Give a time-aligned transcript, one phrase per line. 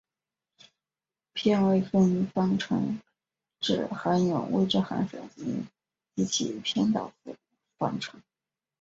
[1.33, 2.99] 偏微分方程
[3.59, 5.27] 指含有未知函数
[6.15, 7.37] 及其偏导数的
[7.77, 8.19] 方程。